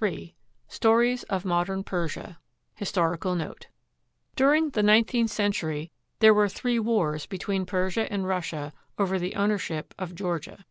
Ill 0.00 0.28
STORIES 0.68 1.24
OF 1.24 1.44
MODERN 1.44 1.82
PERSIA 1.82 2.38
HISTORICAL 2.76 3.34
NOTE 3.34 3.66
During 4.36 4.70
the 4.70 4.82
nineteenth 4.84 5.32
century 5.32 5.90
there 6.20 6.32
were 6.32 6.48
three 6.48 6.78
wars 6.78 7.26
be 7.26 7.36
tween 7.38 7.66
Persia 7.66 8.06
and 8.08 8.24
Russia 8.24 8.72
over 8.96 9.18
the 9.18 9.34
ownership 9.34 9.94
of 9.98 10.14
Georgia. 10.14 10.64